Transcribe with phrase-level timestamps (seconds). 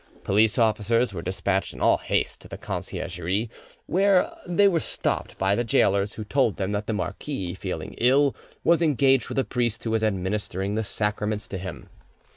[0.23, 3.51] Police officers were despatched in all haste to the Conciergerie;
[3.87, 8.81] they were stopped by the gaolers, who told them that the marquis, feeling ill, was
[8.81, 11.87] engaged with a priest who was administering the sacraments, to him.